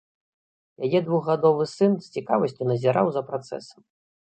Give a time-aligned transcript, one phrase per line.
[0.87, 3.81] Яе двухгадовы сын з цікавасцю назіраў за працэсам.